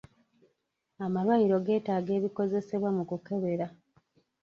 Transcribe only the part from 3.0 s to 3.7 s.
kukebera.